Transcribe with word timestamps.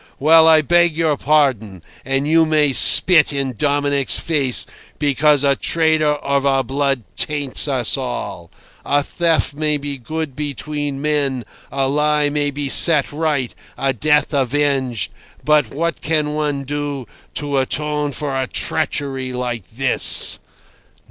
Well, 0.17 0.47
I 0.47 0.63
beg 0.63 0.97
your 0.97 1.15
pardon; 1.15 1.83
and 2.03 2.27
you 2.27 2.43
may 2.43 2.73
spit 2.73 3.31
in 3.31 3.53
Dominic's 3.53 4.17
face 4.17 4.65
because 4.97 5.43
a 5.43 5.55
traitor 5.55 6.13
of 6.15 6.43
our 6.43 6.63
blood 6.63 7.03
taints 7.15 7.67
us 7.67 7.95
all. 7.97 8.49
A 8.83 9.03
theft 9.03 9.53
may 9.53 9.77
be 9.77 9.91
made 9.91 10.03
good 10.03 10.35
between 10.35 11.03
men, 11.03 11.45
a 11.71 11.87
lie 11.87 12.31
may 12.31 12.49
be 12.49 12.67
set 12.67 13.11
right, 13.11 13.53
a 13.77 13.93
death 13.93 14.33
avenged, 14.33 15.11
but 15.45 15.69
what 15.69 16.01
can 16.01 16.33
one 16.33 16.63
do 16.63 17.05
to 17.35 17.59
atone 17.59 18.11
for 18.11 18.35
a 18.35 18.47
treachery 18.47 19.31
like 19.33 19.69
this? 19.69 20.39